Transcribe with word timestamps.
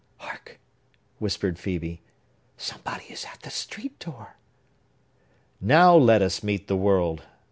"Hark!" 0.17 0.59
whispered 1.19 1.57
Phœbe. 1.57 1.99
"Somebody 2.57 3.05
is 3.13 3.23
at 3.23 3.41
the 3.43 3.51
street 3.51 3.99
door!" 3.99 4.35
"Now 5.61 5.95
let 5.95 6.23
us 6.23 6.41
meet 6.41 6.67
the 6.67 6.75
world!" 6.75 7.21